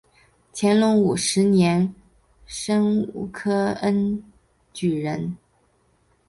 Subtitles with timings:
[0.51, 1.89] 乾隆五十三年
[2.47, 3.77] 戊申恩科
[4.73, 5.37] 举人。